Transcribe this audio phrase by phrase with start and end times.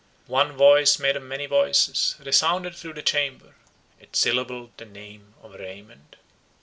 [0.25, 3.53] One voice made of many voices, resounded through the chamber;
[3.99, 6.17] it syllabled the name of Raymond.